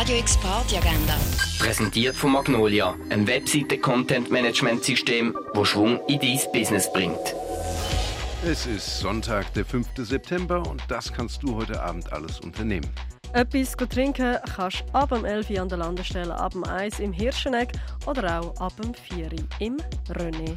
Radio 0.00 0.16
X 0.16 0.38
Party 0.38 0.78
Agenda. 0.78 1.14
Präsentiert 1.58 2.16
von 2.16 2.32
Magnolia, 2.32 2.94
einem 3.10 3.26
Webseite-Content-Management-System, 3.26 5.36
wo 5.52 5.62
Schwung 5.62 6.00
in 6.08 6.18
dein 6.18 6.40
Business 6.54 6.90
bringt. 6.90 7.34
Es 8.42 8.64
ist 8.64 9.00
Sonntag, 9.00 9.52
der 9.52 9.66
5. 9.66 9.88
September 9.98 10.66
und 10.66 10.82
das 10.88 11.12
kannst 11.12 11.42
du 11.42 11.54
heute 11.54 11.82
Abend 11.82 12.10
alles 12.14 12.40
unternehmen. 12.40 12.88
Etwas 13.34 13.76
trinken 13.76 14.38
kannst 14.56 14.84
du 14.86 14.94
ab 14.94 15.10
dem 15.10 15.26
11 15.26 15.50
Uhr 15.50 15.60
an 15.60 15.68
der 15.68 15.76
Landestelle, 15.76 16.34
ab 16.34 16.52
dem 16.52 16.64
1 16.64 16.98
im 17.00 17.12
Hirscheneck 17.12 17.72
oder 18.06 18.40
auch 18.40 18.58
ab 18.58 18.72
dem 18.80 18.94
4 18.94 19.26
Uhr 19.26 19.32
im 19.58 19.76
René. 20.08 20.56